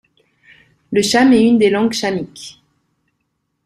[0.91, 2.59] Le cham est une des langues chamiques.